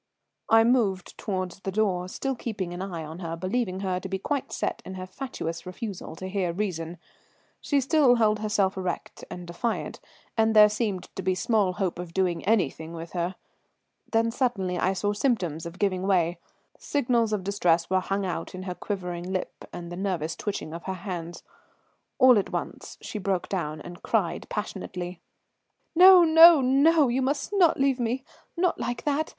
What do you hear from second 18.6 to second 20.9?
her quivering lip and the nervous twitching of